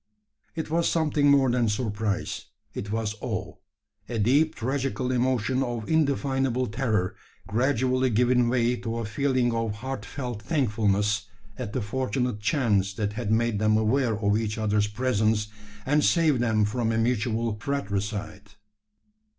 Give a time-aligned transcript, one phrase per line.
[0.55, 3.53] It was something more than surprise it was awe
[4.09, 10.41] a deep tragical emotion of indefinable terror, gradually giving way to a feeling of heartfelt
[10.41, 15.49] thankfulness, at the fortunate chance that had made them aware of each other's presence,
[15.85, 18.53] and saved them from a mutual fratricide.